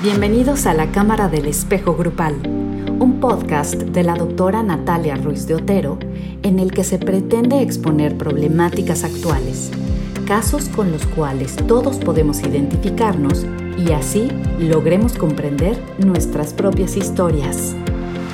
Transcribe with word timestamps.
Bienvenidos 0.00 0.66
a 0.66 0.74
la 0.74 0.92
Cámara 0.92 1.28
del 1.28 1.46
Espejo 1.46 1.96
Grupal, 1.96 2.36
un 3.00 3.18
podcast 3.18 3.74
de 3.74 4.04
la 4.04 4.14
doctora 4.14 4.62
Natalia 4.62 5.16
Ruiz 5.16 5.48
de 5.48 5.56
Otero 5.56 5.98
en 6.44 6.60
el 6.60 6.70
que 6.70 6.84
se 6.84 7.00
pretende 7.00 7.62
exponer 7.62 8.16
problemáticas 8.16 9.02
actuales, 9.02 9.72
casos 10.24 10.68
con 10.68 10.92
los 10.92 11.04
cuales 11.04 11.56
todos 11.66 11.96
podemos 11.96 12.38
identificarnos 12.42 13.44
y 13.76 13.90
así 13.90 14.28
logremos 14.60 15.14
comprender 15.14 15.76
nuestras 15.98 16.54
propias 16.54 16.96
historias. 16.96 17.74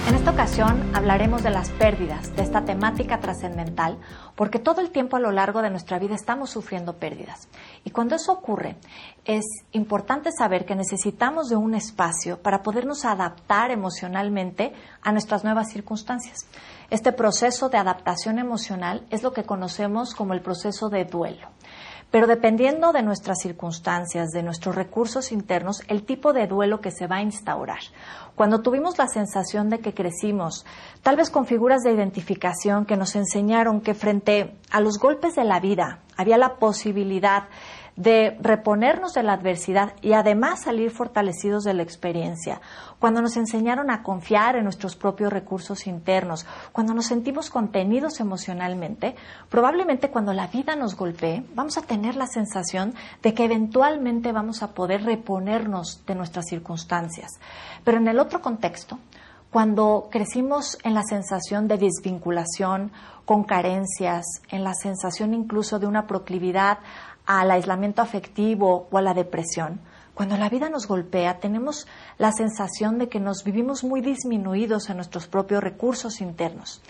En 0.06 0.14
esta 0.14 0.32
ocasión 0.32 0.94
hablaremos 0.94 1.42
de 1.42 1.48
las 1.48 1.70
pérdidas, 1.70 2.36
de 2.36 2.42
esta 2.42 2.66
temática 2.66 3.20
trascendental, 3.20 3.96
porque 4.34 4.58
todo 4.58 4.82
el 4.82 4.90
tiempo 4.90 5.16
a 5.16 5.20
lo 5.20 5.30
largo 5.30 5.62
de 5.62 5.70
nuestra 5.70 5.98
vida 5.98 6.14
estamos 6.14 6.50
sufriendo 6.50 6.98
pérdidas. 6.98 7.48
Y 7.84 7.90
cuando 7.90 8.14
eso 8.14 8.32
ocurre, 8.32 8.76
es 9.24 9.44
importante 9.72 10.30
saber 10.30 10.66
que 10.66 10.74
necesitamos 10.74 11.48
de 11.48 11.56
un 11.56 11.74
espacio 11.74 12.38
para 12.42 12.62
podernos 12.62 13.06
adaptar 13.06 13.70
emocionalmente 13.70 14.74
a 15.00 15.10
nuestras 15.10 15.42
nuevas 15.42 15.70
circunstancias. 15.72 16.46
Este 16.90 17.12
proceso 17.12 17.70
de 17.70 17.78
adaptación 17.78 18.38
emocional 18.38 19.06
es 19.08 19.22
lo 19.22 19.32
que 19.32 19.44
conocemos 19.44 20.14
como 20.14 20.34
el 20.34 20.42
proceso 20.42 20.90
de 20.90 21.06
duelo. 21.06 21.48
Pero 22.14 22.28
dependiendo 22.28 22.92
de 22.92 23.02
nuestras 23.02 23.40
circunstancias, 23.40 24.30
de 24.30 24.44
nuestros 24.44 24.76
recursos 24.76 25.32
internos, 25.32 25.82
el 25.88 26.04
tipo 26.04 26.32
de 26.32 26.46
duelo 26.46 26.80
que 26.80 26.92
se 26.92 27.08
va 27.08 27.16
a 27.16 27.22
instaurar. 27.22 27.80
Cuando 28.36 28.60
tuvimos 28.60 28.98
la 28.98 29.08
sensación 29.08 29.68
de 29.68 29.80
que 29.80 29.94
crecimos, 29.94 30.64
tal 31.02 31.16
vez 31.16 31.28
con 31.28 31.44
figuras 31.44 31.82
de 31.82 31.90
identificación 31.90 32.84
que 32.86 32.96
nos 32.96 33.16
enseñaron 33.16 33.80
que 33.80 33.94
frente 33.94 34.54
a 34.74 34.80
los 34.80 34.98
golpes 34.98 35.36
de 35.36 35.44
la 35.44 35.60
vida 35.60 36.00
había 36.16 36.36
la 36.36 36.56
posibilidad 36.56 37.44
de 37.94 38.36
reponernos 38.40 39.12
de 39.12 39.22
la 39.22 39.34
adversidad 39.34 39.94
y 40.02 40.14
además 40.14 40.64
salir 40.64 40.90
fortalecidos 40.90 41.62
de 41.62 41.74
la 41.74 41.84
experiencia, 41.84 42.60
cuando 42.98 43.22
nos 43.22 43.36
enseñaron 43.36 43.88
a 43.88 44.02
confiar 44.02 44.56
en 44.56 44.64
nuestros 44.64 44.96
propios 44.96 45.32
recursos 45.32 45.86
internos, 45.86 46.44
cuando 46.72 46.92
nos 46.92 47.06
sentimos 47.06 47.50
contenidos 47.50 48.18
emocionalmente, 48.18 49.14
probablemente 49.48 50.10
cuando 50.10 50.32
la 50.32 50.48
vida 50.48 50.74
nos 50.74 50.96
golpee, 50.96 51.44
vamos 51.54 51.78
a 51.78 51.82
tener 51.82 52.16
la 52.16 52.26
sensación 52.26 52.94
de 53.22 53.32
que 53.32 53.44
eventualmente 53.44 54.32
vamos 54.32 54.64
a 54.64 54.74
poder 54.74 55.04
reponernos 55.04 56.04
de 56.04 56.16
nuestras 56.16 56.46
circunstancias. 56.46 57.38
Pero 57.84 57.98
en 57.98 58.08
el 58.08 58.18
otro 58.18 58.42
contexto, 58.42 58.98
cuando 59.54 60.08
crecimos 60.10 60.78
en 60.82 60.94
la 60.94 61.04
sensación 61.04 61.68
de 61.68 61.78
desvinculación, 61.78 62.90
con 63.24 63.44
carencias, 63.44 64.24
en 64.48 64.64
la 64.64 64.74
sensación 64.74 65.32
incluso 65.32 65.78
de 65.78 65.86
una 65.86 66.08
proclividad 66.08 66.78
al 67.24 67.52
aislamiento 67.52 68.02
afectivo 68.02 68.88
o 68.90 68.98
a 68.98 69.00
la 69.00 69.14
depresión, 69.14 69.78
cuando 70.12 70.36
la 70.36 70.48
vida 70.48 70.68
nos 70.70 70.88
golpea, 70.88 71.38
tenemos 71.38 71.86
la 72.18 72.32
sensación 72.32 72.98
de 72.98 73.08
que 73.08 73.20
nos 73.20 73.44
vivimos 73.44 73.84
muy 73.84 74.00
disminuidos 74.00 74.90
en 74.90 74.96
nuestros 74.96 75.28
propios 75.28 75.62
recursos 75.62 76.20
internos. 76.20 76.82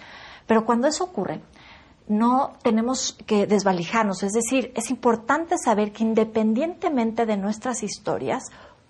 Pero 0.46 0.64
cuando 0.64 0.88
eso 0.88 1.04
ocurre, 1.04 1.42
no 2.08 2.54
tenemos 2.62 3.18
que 3.26 3.46
desvalijarnos, 3.46 4.22
es 4.22 4.32
decir, 4.32 4.72
es 4.74 4.88
importante 4.88 5.56
saber 5.58 5.92
que 5.92 6.02
independientemente 6.02 7.26
de 7.26 7.36
nuestras 7.36 7.82
historias, 7.82 8.44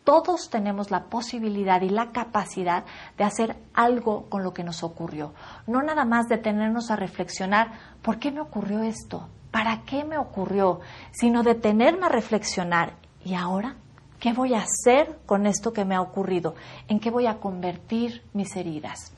todos 0.04 0.50
tenemos 0.50 0.90
la 0.90 1.04
posibilidad 1.04 1.80
y 1.82 1.88
la 1.88 2.12
capacidad 2.12 2.84
de 3.16 3.24
hacer 3.24 3.56
algo 3.72 4.28
con 4.28 4.44
lo 4.44 4.52
que 4.52 4.62
nos 4.64 4.82
ocurrió. 4.82 5.32
No 5.66 5.82
nada 5.82 6.04
más 6.04 6.28
detenernos 6.28 6.90
a 6.90 6.96
reflexionar, 6.96 7.72
¿por 8.02 8.18
qué 8.18 8.30
me 8.30 8.40
ocurrió 8.40 8.82
esto? 8.82 9.28
¿para 9.54 9.82
qué 9.82 10.02
me 10.02 10.18
ocurrió? 10.18 10.80
Sino 11.12 11.44
detenerme 11.44 12.06
a 12.06 12.08
reflexionar, 12.08 12.94
¿y 13.24 13.34
ahora? 13.34 13.76
¿Qué 14.18 14.32
voy 14.32 14.52
a 14.52 14.62
hacer 14.62 15.20
con 15.26 15.46
esto 15.46 15.72
que 15.72 15.84
me 15.84 15.94
ha 15.94 16.00
ocurrido? 16.00 16.56
¿En 16.88 16.98
qué 16.98 17.08
voy 17.08 17.26
a 17.26 17.38
convertir 17.38 18.24
mis 18.32 18.56
heridas? 18.56 19.12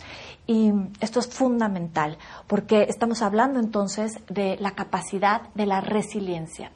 Y 0.46 0.72
esto 1.00 1.20
es 1.20 1.28
fundamental 1.28 2.18
porque 2.46 2.82
estamos 2.82 3.22
hablando 3.22 3.60
entonces 3.60 4.12
de 4.28 4.58
la 4.60 4.72
capacidad 4.72 5.48
de 5.54 5.64
la 5.64 5.80
resiliencia. 5.80 6.70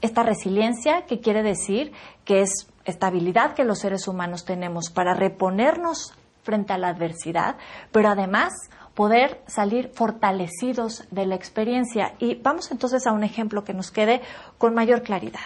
Esta 0.00 0.22
resiliencia, 0.22 1.04
que 1.04 1.20
quiere 1.20 1.42
decir 1.42 1.92
que 2.24 2.40
es 2.40 2.71
esta 2.84 3.08
habilidad 3.08 3.54
que 3.54 3.64
los 3.64 3.80
seres 3.80 4.08
humanos 4.08 4.44
tenemos 4.44 4.90
para 4.90 5.14
reponernos 5.14 6.12
frente 6.42 6.72
a 6.72 6.78
la 6.78 6.88
adversidad, 6.88 7.56
pero 7.92 8.08
además 8.08 8.52
poder 8.94 9.42
salir 9.46 9.90
fortalecidos 9.94 11.04
de 11.10 11.26
la 11.26 11.34
experiencia. 11.34 12.14
Y 12.18 12.34
vamos 12.34 12.70
entonces 12.70 13.06
a 13.06 13.12
un 13.12 13.24
ejemplo 13.24 13.64
que 13.64 13.74
nos 13.74 13.90
quede 13.90 14.20
con 14.58 14.74
mayor 14.74 15.02
claridad 15.02 15.40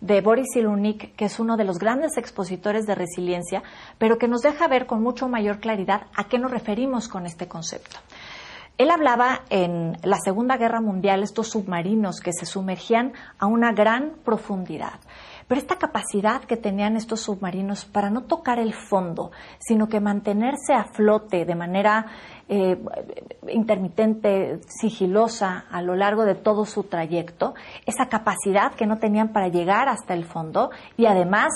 de 0.00 0.20
Boris 0.20 0.46
Cyrulnik, 0.54 1.14
que 1.14 1.26
es 1.26 1.38
uno 1.38 1.56
de 1.56 1.64
los 1.64 1.78
grandes 1.78 2.16
expositores 2.16 2.86
de 2.86 2.94
resiliencia, 2.94 3.62
pero 3.98 4.18
que 4.18 4.28
nos 4.28 4.40
deja 4.40 4.66
ver 4.66 4.86
con 4.86 5.02
mucho 5.02 5.28
mayor 5.28 5.60
claridad 5.60 6.06
a 6.14 6.24
qué 6.24 6.38
nos 6.38 6.50
referimos 6.50 7.08
con 7.08 7.26
este 7.26 7.48
concepto. 7.48 7.98
Él 8.78 8.90
hablaba 8.90 9.42
en 9.50 9.98
la 10.02 10.16
Segunda 10.24 10.56
Guerra 10.56 10.80
Mundial 10.80 11.22
estos 11.22 11.50
submarinos 11.50 12.20
que 12.20 12.32
se 12.32 12.46
sumergían 12.46 13.12
a 13.38 13.46
una 13.46 13.72
gran 13.72 14.12
profundidad. 14.24 14.94
Pero 15.50 15.60
esta 15.60 15.78
capacidad 15.78 16.42
que 16.42 16.56
tenían 16.56 16.94
estos 16.94 17.22
submarinos 17.22 17.84
para 17.84 18.08
no 18.08 18.22
tocar 18.22 18.60
el 18.60 18.72
fondo, 18.72 19.32
sino 19.58 19.88
que 19.88 19.98
mantenerse 19.98 20.74
a 20.74 20.84
flote 20.84 21.44
de 21.44 21.56
manera 21.56 22.06
eh, 22.48 22.80
intermitente, 23.48 24.60
sigilosa 24.68 25.64
a 25.68 25.82
lo 25.82 25.96
largo 25.96 26.24
de 26.24 26.36
todo 26.36 26.64
su 26.66 26.84
trayecto, 26.84 27.54
esa 27.84 28.06
capacidad 28.06 28.74
que 28.74 28.86
no 28.86 28.98
tenían 28.98 29.32
para 29.32 29.48
llegar 29.48 29.88
hasta 29.88 30.14
el 30.14 30.24
fondo 30.24 30.70
y 30.96 31.06
además 31.06 31.48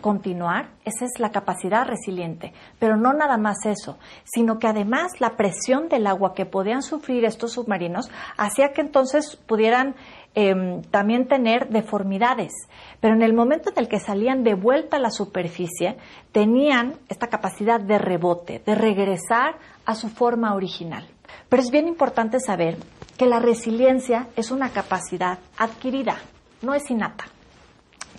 continuar, 0.00 0.70
esa 0.84 1.04
es 1.04 1.18
la 1.18 1.30
capacidad 1.30 1.86
resiliente. 1.86 2.52
Pero 2.78 2.96
no 2.96 3.12
nada 3.12 3.36
más 3.36 3.66
eso, 3.66 3.98
sino 4.24 4.58
que 4.58 4.66
además 4.66 5.20
la 5.20 5.36
presión 5.36 5.88
del 5.88 6.06
agua 6.06 6.34
que 6.34 6.46
podían 6.46 6.82
sufrir 6.82 7.24
estos 7.24 7.52
submarinos 7.52 8.10
hacía 8.36 8.72
que 8.72 8.80
entonces 8.80 9.36
pudieran 9.46 9.94
Em, 10.40 10.82
también 10.82 11.26
tener 11.26 11.68
deformidades. 11.68 12.52
Pero 13.00 13.14
en 13.14 13.22
el 13.22 13.34
momento 13.34 13.70
en 13.70 13.78
el 13.78 13.88
que 13.88 13.98
salían 13.98 14.44
de 14.44 14.54
vuelta 14.54 14.96
a 14.96 15.00
la 15.00 15.10
superficie, 15.10 15.96
tenían 16.30 16.94
esta 17.08 17.26
capacidad 17.26 17.80
de 17.80 17.98
rebote, 17.98 18.62
de 18.64 18.74
regresar 18.76 19.56
a 19.84 19.96
su 19.96 20.08
forma 20.08 20.54
original. 20.54 21.08
Pero 21.48 21.60
es 21.60 21.72
bien 21.72 21.88
importante 21.88 22.38
saber 22.38 22.76
que 23.16 23.26
la 23.26 23.40
resiliencia 23.40 24.28
es 24.36 24.52
una 24.52 24.70
capacidad 24.70 25.40
adquirida, 25.56 26.18
no 26.62 26.72
es 26.72 26.88
innata. 26.88 27.24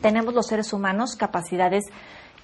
Tenemos 0.01 0.33
los 0.33 0.47
seres 0.47 0.73
humanos 0.73 1.15
capacidades 1.15 1.85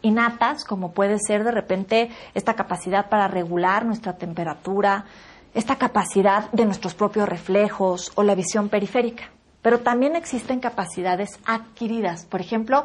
innatas, 0.01 0.65
como 0.65 0.91
puede 0.91 1.17
ser 1.19 1.43
de 1.43 1.51
repente 1.51 2.09
esta 2.33 2.53
capacidad 2.53 3.09
para 3.09 3.27
regular 3.27 3.85
nuestra 3.85 4.17
temperatura, 4.17 5.05
esta 5.53 5.77
capacidad 5.77 6.51
de 6.51 6.65
nuestros 6.65 6.93
propios 6.93 7.27
reflejos 7.27 8.11
o 8.15 8.23
la 8.23 8.35
visión 8.35 8.69
periférica. 8.69 9.31
Pero 9.61 9.79
también 9.79 10.15
existen 10.15 10.59
capacidades 10.59 11.39
adquiridas, 11.45 12.25
por 12.25 12.41
ejemplo, 12.41 12.83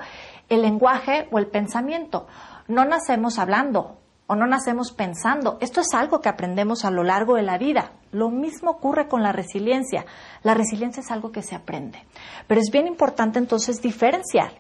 el 0.48 0.62
lenguaje 0.62 1.28
o 1.30 1.38
el 1.38 1.46
pensamiento. 1.46 2.26
No 2.68 2.84
nacemos 2.84 3.38
hablando 3.38 3.98
o 4.30 4.36
no 4.36 4.46
nacemos 4.46 4.92
pensando. 4.92 5.58
Esto 5.60 5.80
es 5.80 5.92
algo 5.92 6.20
que 6.20 6.28
aprendemos 6.28 6.84
a 6.84 6.92
lo 6.92 7.02
largo 7.02 7.34
de 7.34 7.42
la 7.42 7.58
vida. 7.58 7.90
Lo 8.12 8.30
mismo 8.30 8.70
ocurre 8.70 9.08
con 9.08 9.24
la 9.24 9.32
resiliencia. 9.32 10.06
La 10.44 10.54
resiliencia 10.54 11.00
es 11.00 11.10
algo 11.10 11.32
que 11.32 11.42
se 11.42 11.56
aprende. 11.56 11.98
Pero 12.46 12.60
es 12.60 12.70
bien 12.70 12.86
importante 12.86 13.40
entonces 13.40 13.82
diferenciar 13.82 14.52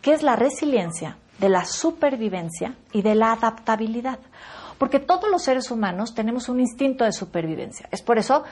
qué 0.00 0.12
es 0.12 0.24
la 0.24 0.34
resiliencia 0.34 1.18
de 1.38 1.48
la 1.48 1.64
supervivencia 1.66 2.74
y 2.90 3.02
de 3.02 3.14
la 3.14 3.30
adaptabilidad. 3.30 4.18
Porque 4.76 4.98
todos 4.98 5.30
los 5.30 5.44
seres 5.44 5.70
humanos 5.70 6.16
tenemos 6.16 6.48
un 6.48 6.58
instinto 6.58 7.04
de 7.04 7.12
supervivencia. 7.12 7.88
Es 7.92 8.02
por 8.02 8.18
eso 8.18 8.42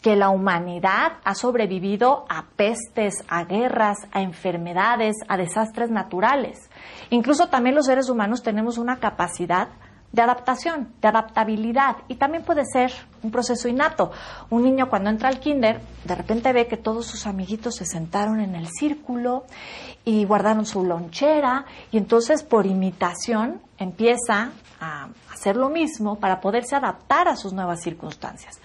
que 0.00 0.14
la 0.14 0.28
humanidad 0.28 1.14
ha 1.24 1.34
sobrevivido 1.34 2.24
a 2.28 2.44
pestes, 2.54 3.14
a 3.26 3.42
guerras, 3.42 3.98
a 4.12 4.22
enfermedades, 4.22 5.16
a 5.26 5.36
desastres 5.36 5.90
naturales. 5.90 6.70
Incluso 7.10 7.48
también 7.48 7.74
los 7.74 7.86
seres 7.86 8.08
humanos 8.08 8.44
tenemos 8.44 8.78
una 8.78 9.00
capacidad 9.00 9.70
de 10.12 10.22
adaptación, 10.22 10.92
de 11.00 11.08
adaptabilidad 11.08 11.98
y 12.08 12.16
también 12.16 12.42
puede 12.42 12.64
ser 12.64 12.92
un 13.22 13.30
proceso 13.30 13.68
innato. 13.68 14.10
Un 14.50 14.64
niño 14.64 14.88
cuando 14.88 15.10
entra 15.10 15.28
al 15.28 15.38
kinder 15.38 15.80
de 16.04 16.14
repente 16.14 16.52
ve 16.52 16.66
que 16.66 16.76
todos 16.76 17.06
sus 17.06 17.26
amiguitos 17.26 17.76
se 17.76 17.86
sentaron 17.86 18.40
en 18.40 18.54
el 18.54 18.68
círculo 18.68 19.44
y 20.04 20.24
guardaron 20.24 20.66
su 20.66 20.84
lonchera 20.84 21.64
y 21.92 21.98
entonces 21.98 22.42
por 22.42 22.66
imitación 22.66 23.60
empieza 23.78 24.50
a 24.80 25.08
hacer 25.32 25.56
lo 25.56 25.68
mismo 25.68 26.16
para 26.16 26.40
poderse 26.40 26.74
adaptar 26.74 27.28
a 27.28 27.36
sus 27.36 27.52
nuevas 27.52 27.80
circunstancias. 27.82 28.58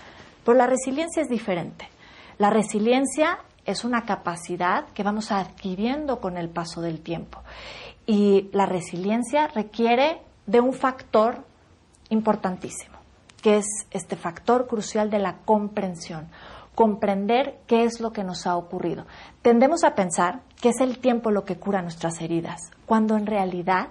Pero 0.44 0.58
la 0.58 0.68
resiliencia 0.68 1.22
es 1.22 1.30
diferente. 1.30 1.88
La 2.38 2.50
resiliencia 2.50 3.40
es 3.66 3.84
una 3.84 4.06
capacidad 4.06 4.86
que 4.94 5.04
vamos 5.04 5.32
adquiriendo 5.32 6.20
con 6.20 6.38
el 6.38 6.50
paso 6.50 6.82
del 6.82 7.02
tiempo. 7.02 7.42
Y 8.06 8.50
la 8.52 8.66
resiliencia 8.66 9.48
requiere 9.48 10.22
de 10.46 10.62
un 10.62 10.74
factor 10.74 11.44
importantísimo, 12.10 12.98
que 13.42 13.58
es 13.58 13.66
este 13.92 14.16
factor 14.16 14.68
crucial 14.68 15.10
de 15.10 15.20
la 15.20 15.38
comprensión. 15.46 16.28
Comprender 16.76 17.60
qué 17.68 17.86
es 17.86 18.00
lo 18.02 18.12
que 18.12 18.24
nos 18.24 18.46
ha 18.48 18.58
ocurrido. 18.58 19.06
Tendemos 19.42 19.84
a 19.84 19.96
pensar 19.96 20.42
que 20.62 20.70
es 20.70 20.82
el 20.82 21.00
tiempo 21.00 21.32
lo 21.32 21.46
que 21.46 21.58
cura 21.58 21.82
nuestras 21.82 22.22
heridas, 22.22 22.60
cuando 22.86 23.16
en 23.16 23.26
realidad 23.26 23.90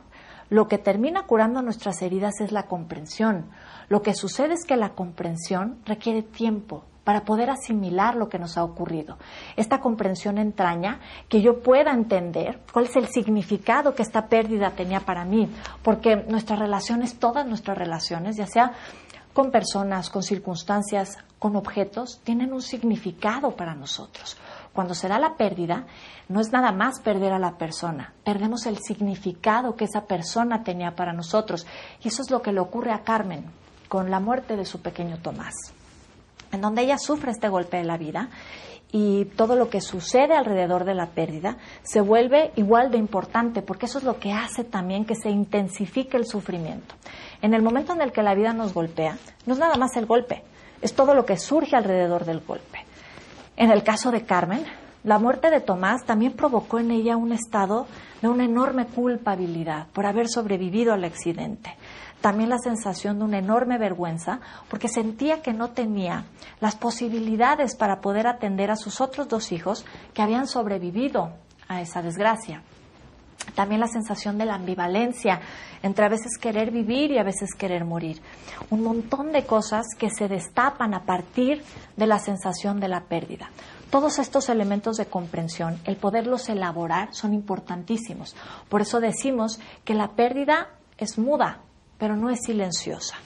Lo 0.50 0.68
que 0.68 0.78
termina 0.78 1.26
curando 1.26 1.62
nuestras 1.62 2.02
heridas 2.02 2.40
es 2.40 2.52
la 2.52 2.64
comprensión. 2.64 3.46
Lo 3.88 4.02
que 4.02 4.14
sucede 4.14 4.54
es 4.54 4.64
que 4.64 4.76
la 4.76 4.90
comprensión 4.90 5.78
requiere 5.84 6.22
tiempo, 6.22 6.84
para 7.04 7.24
poder 7.24 7.50
asimilar 7.50 8.16
lo 8.16 8.28
que 8.28 8.38
nos 8.38 8.56
ha 8.56 8.64
ocurrido. 8.64 9.18
Esta 9.56 9.80
comprensión 9.80 10.38
entraña 10.38 11.00
que 11.28 11.42
yo 11.42 11.62
pueda 11.62 11.92
entender 11.92 12.60
cuál 12.72 12.86
es 12.86 12.96
el 12.96 13.06
significado 13.08 13.94
que 13.94 14.02
esta 14.02 14.26
pérdida 14.26 14.70
tenía 14.70 15.00
para 15.00 15.24
mí, 15.24 15.48
porque 15.82 16.16
nuestras 16.16 16.58
relaciones, 16.58 17.18
todas 17.18 17.46
nuestras 17.46 17.78
relaciones, 17.78 18.36
ya 18.36 18.46
sea 18.46 18.72
con 19.34 19.50
personas, 19.50 20.10
con 20.10 20.22
circunstancias, 20.22 21.18
con 21.38 21.56
objetos, 21.56 22.20
tienen 22.22 22.52
un 22.52 22.62
significado 22.62 23.56
para 23.56 23.74
nosotros. 23.74 24.38
Cuando 24.72 24.94
se 24.94 25.08
da 25.08 25.18
la 25.18 25.36
pérdida, 25.36 25.86
no 26.28 26.40
es 26.40 26.52
nada 26.52 26.72
más 26.72 27.00
perder 27.00 27.32
a 27.32 27.38
la 27.38 27.58
persona, 27.58 28.14
perdemos 28.24 28.66
el 28.66 28.78
significado 28.78 29.76
que 29.76 29.84
esa 29.84 30.06
persona 30.06 30.62
tenía 30.62 30.94
para 30.94 31.12
nosotros. 31.12 31.66
Y 32.02 32.08
eso 32.08 32.22
es 32.22 32.30
lo 32.30 32.42
que 32.42 32.52
le 32.52 32.60
ocurre 32.60 32.92
a 32.92 33.02
Carmen 33.02 33.44
con 33.88 34.10
la 34.10 34.20
muerte 34.20 34.56
de 34.56 34.64
su 34.64 34.80
pequeño 34.80 35.18
Tomás, 35.18 35.54
en 36.54 36.60
donde 36.60 36.82
ella 36.82 36.98
sufre 36.98 37.30
este 37.30 37.48
golpe 37.48 37.76
de 37.76 37.84
la 37.84 37.96
vida 37.96 38.30
y 38.96 39.24
todo 39.24 39.56
lo 39.56 39.68
que 39.70 39.80
sucede 39.80 40.34
alrededor 40.34 40.84
de 40.84 40.94
la 40.94 41.06
pérdida 41.06 41.56
se 41.82 42.00
vuelve 42.00 42.52
igual 42.54 42.92
de 42.92 42.98
importante, 42.98 43.60
porque 43.60 43.86
eso 43.86 43.98
es 43.98 44.04
lo 44.04 44.20
que 44.20 44.32
hace 44.32 44.62
también 44.62 45.04
que 45.04 45.16
se 45.16 45.30
intensifique 45.30 46.16
el 46.16 46.26
sufrimiento. 46.26 46.94
En 47.42 47.54
el 47.54 47.62
momento 47.62 47.92
en 47.92 48.02
el 48.02 48.12
que 48.12 48.22
la 48.22 48.36
vida 48.36 48.52
nos 48.52 48.72
golpea, 48.72 49.18
no 49.46 49.54
es 49.54 49.58
nada 49.58 49.76
más 49.76 49.96
el 49.96 50.06
golpe, 50.06 50.44
es 50.80 50.94
todo 50.94 51.14
lo 51.14 51.26
que 51.26 51.36
surge 51.36 51.74
alrededor 51.74 52.24
del 52.24 52.40
golpe. 52.40 52.84
En 53.56 53.72
el 53.72 53.82
caso 53.82 54.12
de 54.12 54.24
Carmen, 54.24 54.64
la 55.02 55.18
muerte 55.18 55.50
de 55.50 55.60
Tomás 55.60 56.04
también 56.04 56.32
provocó 56.32 56.78
en 56.78 56.92
ella 56.92 57.16
un 57.16 57.32
estado 57.32 57.86
de 58.22 58.28
una 58.28 58.44
enorme 58.44 58.86
culpabilidad 58.86 59.88
por 59.92 60.06
haber 60.06 60.28
sobrevivido 60.28 60.92
al 60.92 61.04
accidente 61.04 61.76
también 62.24 62.48
la 62.48 62.56
sensación 62.56 63.18
de 63.18 63.26
una 63.26 63.36
enorme 63.36 63.76
vergüenza 63.76 64.40
porque 64.70 64.88
sentía 64.88 65.42
que 65.42 65.52
no 65.52 65.72
tenía 65.72 66.24
las 66.58 66.74
posibilidades 66.74 67.76
para 67.76 68.00
poder 68.00 68.26
atender 68.26 68.70
a 68.70 68.76
sus 68.76 69.02
otros 69.02 69.28
dos 69.28 69.52
hijos 69.52 69.84
que 70.14 70.22
habían 70.22 70.46
sobrevivido 70.46 71.34
a 71.68 71.82
esa 71.82 72.00
desgracia. 72.00 72.62
También 73.54 73.82
la 73.82 73.88
sensación 73.88 74.38
de 74.38 74.46
la 74.46 74.54
ambivalencia 74.54 75.42
entre 75.82 76.06
a 76.06 76.08
veces 76.08 76.38
querer 76.40 76.70
vivir 76.70 77.10
y 77.10 77.18
a 77.18 77.24
veces 77.24 77.50
querer 77.54 77.84
morir. 77.84 78.22
Un 78.70 78.82
montón 78.82 79.30
de 79.30 79.44
cosas 79.44 79.84
que 79.98 80.08
se 80.08 80.26
destapan 80.26 80.94
a 80.94 81.04
partir 81.04 81.62
de 81.98 82.06
la 82.06 82.18
sensación 82.18 82.80
de 82.80 82.88
la 82.88 83.02
pérdida. 83.02 83.50
Todos 83.90 84.18
estos 84.18 84.48
elementos 84.48 84.96
de 84.96 85.04
comprensión, 85.04 85.78
el 85.84 85.96
poderlos 85.96 86.48
elaborar, 86.48 87.14
son 87.14 87.34
importantísimos. 87.34 88.34
Por 88.70 88.80
eso 88.80 89.00
decimos 89.00 89.60
que 89.84 89.92
la 89.92 90.12
pérdida 90.12 90.68
es 90.96 91.18
muda, 91.18 91.60
pero 91.98 92.16
no 92.16 92.30
es 92.30 92.40
silenciosa. 92.44 93.16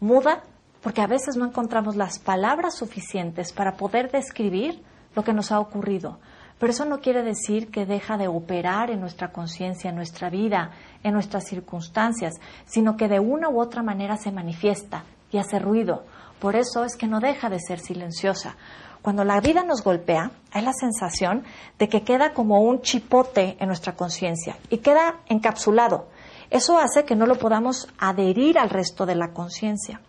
Muda 0.00 0.42
porque 0.82 1.02
a 1.02 1.06
veces 1.06 1.36
no 1.36 1.46
encontramos 1.46 1.96
las 1.96 2.18
palabras 2.18 2.76
suficientes 2.76 3.52
para 3.52 3.76
poder 3.76 4.10
describir 4.10 4.82
lo 5.14 5.24
que 5.24 5.32
nos 5.32 5.50
ha 5.50 5.58
ocurrido. 5.58 6.18
Pero 6.58 6.72
eso 6.72 6.84
no 6.84 7.00
quiere 7.00 7.22
decir 7.22 7.70
que 7.70 7.86
deja 7.86 8.16
de 8.16 8.28
operar 8.28 8.90
en 8.90 9.00
nuestra 9.00 9.32
conciencia, 9.32 9.90
en 9.90 9.96
nuestra 9.96 10.30
vida, 10.30 10.70
en 11.02 11.12
nuestras 11.12 11.44
circunstancias, 11.44 12.34
sino 12.64 12.96
que 12.96 13.08
de 13.08 13.20
una 13.20 13.48
u 13.48 13.60
otra 13.60 13.82
manera 13.82 14.16
se 14.16 14.32
manifiesta 14.32 15.04
y 15.30 15.38
hace 15.38 15.58
ruido. 15.58 16.04
Por 16.38 16.56
eso 16.56 16.84
es 16.84 16.96
que 16.96 17.06
no 17.06 17.20
deja 17.20 17.50
de 17.50 17.58
ser 17.60 17.78
silenciosa. 17.80 18.56
Cuando 19.02 19.24
la 19.24 19.40
vida 19.40 19.62
nos 19.64 19.82
golpea, 19.82 20.30
hay 20.52 20.62
la 20.62 20.72
sensación 20.72 21.44
de 21.78 21.88
que 21.88 22.02
queda 22.02 22.32
como 22.32 22.60
un 22.62 22.80
chipote 22.80 23.56
en 23.60 23.68
nuestra 23.68 23.94
conciencia 23.94 24.56
y 24.70 24.78
queda 24.78 25.16
encapsulado. 25.26 26.08
Eso 26.50 26.78
hace 26.78 27.04
que 27.04 27.16
no 27.16 27.26
lo 27.26 27.36
podamos 27.36 27.88
adherir 27.98 28.58
al 28.58 28.70
resto 28.70 29.06
de 29.06 29.14
la 29.14 29.32
conciencia. 29.32 30.00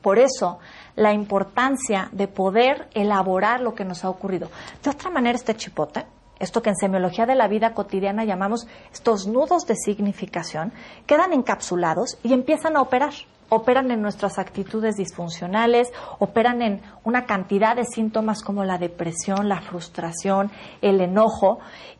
Por 0.00 0.18
eso, 0.18 0.58
la 0.96 1.12
importancia 1.12 2.08
de 2.12 2.26
poder 2.28 2.88
elaborar 2.94 3.60
lo 3.60 3.74
que 3.74 3.84
nos 3.84 4.04
ha 4.04 4.10
ocurrido. 4.10 4.50
De 4.82 4.90
otra 4.90 5.10
manera, 5.10 5.36
este 5.36 5.54
chipote, 5.54 6.04
esto 6.40 6.60
que 6.60 6.70
en 6.70 6.76
semiología 6.76 7.24
de 7.24 7.36
la 7.36 7.46
vida 7.46 7.72
cotidiana 7.72 8.24
llamamos 8.24 8.66
estos 8.92 9.28
nudos 9.28 9.64
de 9.66 9.76
significación, 9.76 10.72
quedan 11.06 11.32
encapsulados 11.32 12.18
y 12.24 12.32
empiezan 12.32 12.76
a 12.76 12.82
operar. 12.82 13.12
Operan 13.54 13.90
en 13.90 14.00
nuestras 14.00 14.38
actitudes 14.38 14.96
disfuncionales, 14.96 15.92
operan 16.18 16.62
en 16.62 16.80
una 17.04 17.26
cantidad 17.26 17.76
de 17.76 17.84
síntomas 17.84 18.42
como 18.42 18.64
la 18.64 18.78
depresión, 18.78 19.46
la 19.46 19.60
frustración, 19.60 20.50
el 20.80 21.02
enojo, 21.02 21.58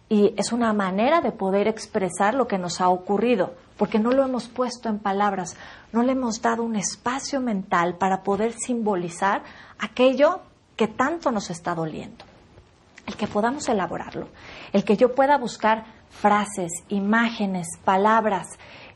y 0.09 0.33
es 0.39 0.51
una 0.53 0.73
manera 0.73 1.21
de 1.21 1.31
poder 1.31 1.69
expresar 1.69 2.33
lo 2.33 2.49
que 2.49 2.57
nos 2.57 2.81
ha 2.81 2.89
ocurrido, 2.89 3.53
porque 3.77 3.99
no 3.99 4.13
lo 4.13 4.25
hemos 4.25 4.49
puesto 4.49 4.89
en 4.89 4.99
palabras, 4.99 5.55
no 5.93 6.03
le 6.03 6.13
hemos 6.13 6.41
dado 6.41 6.63
un 6.63 6.75
espacio 6.75 7.39
mental 7.43 7.97
para 7.99 8.23
poder 8.23 8.55
simbolizar 8.55 9.43
aquello 9.79 10.41
que 10.75 10.89
tanto 10.89 11.31
nos 11.31 11.51
está 11.51 11.75
doliendo. 11.75 12.25
El 13.07 13.17
que 13.17 13.27
podamos 13.27 13.69
elaborarlo, 13.69 14.29
el 14.73 14.85
que 14.85 14.97
yo 14.97 15.15
pueda 15.15 15.37
buscar 15.37 15.85
frases, 16.09 16.71
imágenes, 16.89 17.67
palabras 17.85 18.47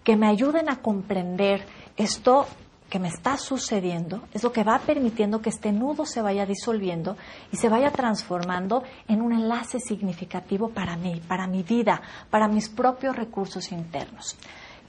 que 0.04 0.16
me 0.16 0.28
ayuden 0.28 0.70
a 0.70 0.76
comprender 0.82 1.66
esto 1.96 2.46
que 2.88 2.98
me 2.98 3.08
está 3.08 3.36
sucediendo 3.36 4.22
es 4.32 4.44
lo 4.44 4.52
que 4.52 4.62
va 4.62 4.78
permitiendo 4.78 5.42
que 5.42 5.50
este 5.50 5.72
nudo 5.72 6.06
se 6.06 6.22
vaya 6.22 6.46
disolviendo 6.46 7.16
y 7.52 7.56
se 7.56 7.68
vaya 7.68 7.90
transformando 7.90 8.84
en 9.08 9.22
un 9.22 9.32
enlace 9.32 9.80
significativo 9.80 10.68
para 10.70 10.96
mí, 10.96 11.20
para 11.26 11.46
mi 11.46 11.62
vida, 11.62 12.00
para 12.30 12.48
mis 12.48 12.68
propios 12.68 13.16
recursos 13.16 13.72
internos. 13.72 14.36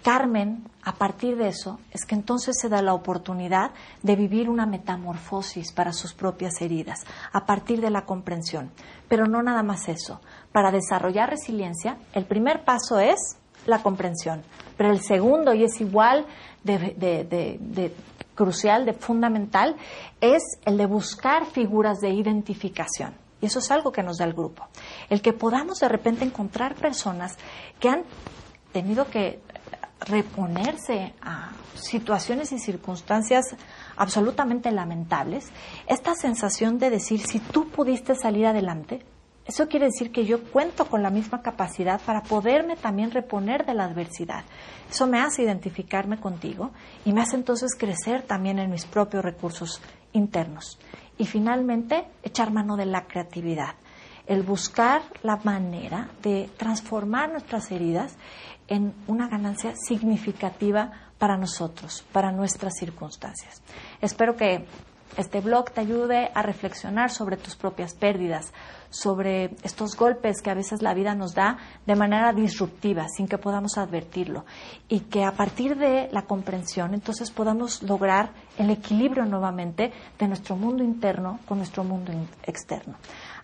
Carmen, 0.03 0.63
a 0.83 0.93
partir 0.93 1.35
de 1.37 1.49
eso, 1.49 1.79
es 1.91 2.05
que 2.05 2.15
entonces 2.15 2.55
se 2.61 2.69
da 2.69 2.81
la 2.81 2.93
oportunidad 2.93 3.71
de 4.03 4.15
vivir 4.15 4.47
una 4.47 4.65
metamorfosis 4.65 5.71
para 5.73 5.91
sus 5.91 6.13
propias 6.13 6.61
heridas, 6.61 7.03
a 7.33 7.45
partir 7.45 7.81
de 7.81 7.89
la 7.89 8.05
comprensión. 8.05 8.71
Pero 9.09 9.25
no 9.25 9.41
nada 9.41 9.63
más 9.63 9.89
eso. 9.89 10.21
Para 10.51 10.71
desarrollar 10.71 11.31
resiliencia, 11.31 11.97
el 12.13 12.25
primer 12.25 12.63
paso 12.63 12.99
es 12.99 13.37
la 13.67 13.83
comprensión, 13.83 14.41
pero 14.75 14.91
el 14.91 15.01
segundo, 15.01 15.53
y 15.53 15.63
es 15.63 15.79
igual 15.79 16.25
de, 16.63 17.93
crucial, 18.35 18.85
de 18.85 18.93
fundamental, 18.93 19.75
es 20.21 20.43
el 20.65 20.77
de 20.77 20.85
buscar 20.85 21.45
figuras 21.45 21.99
de 21.99 22.09
identificación. 22.09 23.13
Y 23.39 23.45
eso 23.45 23.59
es 23.59 23.69
algo 23.69 23.91
que 23.91 24.01
nos 24.01 24.17
da 24.17 24.25
el 24.25 24.33
grupo. 24.33 24.67
El 25.09 25.21
que 25.21 25.33
podamos 25.33 25.79
de 25.79 25.89
repente 25.89 26.25
encontrar 26.25 26.75
personas 26.75 27.37
que 27.79 27.89
han 27.89 28.03
tenido 28.71 29.05
que 29.05 29.39
reponerse 29.99 31.13
a 31.21 31.51
situaciones 31.75 32.51
y 32.51 32.59
circunstancias 32.59 33.55
absolutamente 33.95 34.71
lamentables, 34.71 35.49
esta 35.87 36.15
sensación 36.15 36.79
de 36.79 36.89
decir, 36.89 37.21
si 37.25 37.39
tú 37.39 37.69
pudiste 37.69 38.15
salir 38.15 38.47
adelante, 38.47 39.03
eso 39.47 39.69
quiere 39.69 39.85
decir 39.85 40.11
que 40.11 40.25
yo 40.25 40.43
cuento 40.43 40.85
con 40.85 41.01
la 41.01 41.09
misma 41.09 41.41
capacidad 41.41 42.01
para 42.01 42.21
poderme 42.21 42.75
también 42.75 43.11
reponer 43.11 43.65
de 43.65 43.73
la 43.73 43.85
adversidad. 43.85 44.43
Eso 44.89 45.07
me 45.07 45.21
hace 45.21 45.43
identificarme 45.43 46.19
contigo 46.19 46.71
y 47.05 47.13
me 47.13 47.21
hace 47.21 47.37
entonces 47.37 47.73
crecer 47.75 48.23
también 48.23 48.59
en 48.59 48.69
mis 48.69 48.85
propios 48.85 49.23
recursos 49.23 49.81
internos. 50.11 50.77
Y 51.17 51.25
finalmente, 51.25 52.07
echar 52.23 52.51
mano 52.51 52.75
de 52.75 52.87
la 52.87 53.07
creatividad, 53.07 53.75
el 54.27 54.43
buscar 54.43 55.01
la 55.23 55.37
manera 55.37 56.09
de 56.21 56.49
transformar 56.57 57.31
nuestras 57.31 57.71
heridas 57.71 58.17
en 58.67 58.93
una 59.07 59.29
ganancia 59.29 59.73
significativa 59.77 60.91
para 61.17 61.37
nosotros, 61.37 62.05
para 62.11 62.33
nuestras 62.33 62.73
circunstancias. 62.77 63.61
Espero 64.01 64.35
que 64.35 64.65
este 65.15 65.41
blog 65.41 65.71
te 65.71 65.81
ayude 65.81 66.29
a 66.33 66.41
reflexionar 66.41 67.09
sobre 67.09 67.37
tus 67.37 67.55
propias 67.55 67.93
pérdidas, 67.93 68.51
sobre 68.89 69.51
estos 69.63 69.95
golpes 69.95 70.41
que 70.41 70.49
a 70.49 70.53
veces 70.53 70.81
la 70.81 70.93
vida 70.93 71.15
nos 71.15 71.33
da 71.33 71.57
de 71.85 71.95
manera 71.95 72.33
disruptiva, 72.33 73.07
sin 73.09 73.27
que 73.27 73.37
podamos 73.37 73.77
advertirlo, 73.77 74.45
y 74.87 75.01
que 75.01 75.23
a 75.23 75.31
partir 75.31 75.77
de 75.77 76.09
la 76.11 76.23
comprensión 76.23 76.93
entonces 76.93 77.31
podamos 77.31 77.83
lograr 77.83 78.31
el 78.57 78.69
equilibrio 78.69 79.25
nuevamente 79.25 79.91
de 80.19 80.27
nuestro 80.27 80.55
mundo 80.55 80.83
interno 80.83 81.39
con 81.47 81.57
nuestro 81.57 81.83
mundo 81.83 82.11
externo. 82.43 82.95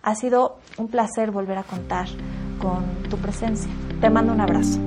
Ha 0.02 0.14
sido 0.14 0.58
un 0.76 0.88
placer 0.88 1.30
volver 1.30 1.58
a 1.58 1.62
contar 1.62 2.06
con 2.60 3.08
tu 3.08 3.16
presencia. 3.18 3.70
Te 4.00 4.10
mando 4.10 4.32
un 4.32 4.40
abrazo. 4.40 4.78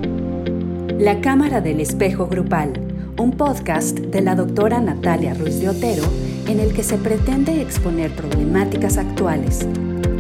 La 1.00 1.22
Cámara 1.22 1.62
del 1.62 1.80
Espejo 1.80 2.28
Grupal, 2.28 3.14
un 3.18 3.32
podcast 3.32 3.98
de 3.98 4.22
la 4.22 4.36
doctora 4.36 4.80
Natalia 4.80 5.34
Ruiz 5.34 5.60
de 5.60 5.70
Otero 5.70 6.27
en 6.48 6.60
el 6.60 6.74
que 6.74 6.84
se 6.84 6.98
pretende 6.98 7.62
exponer 7.62 8.12
problemáticas 8.12 8.98
actuales, 8.98 9.68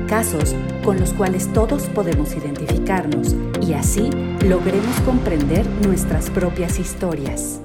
casos 0.08 0.56
con 0.84 1.00
los 1.00 1.14
cuales 1.14 1.52
todos 1.54 1.84
podemos 1.88 2.36
identificarnos 2.36 3.36
y 3.66 3.74
así 3.74 4.10
logremos 4.46 5.00
comprender 5.06 5.66
nuestras 5.86 6.30
propias 6.30 6.80
historias. 6.80 7.62